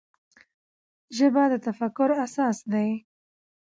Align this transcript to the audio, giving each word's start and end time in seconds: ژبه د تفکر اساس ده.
ژبه 1.17 1.43
د 1.51 1.53
تفکر 1.67 2.09
اساس 2.25 2.57
ده. 2.71 2.85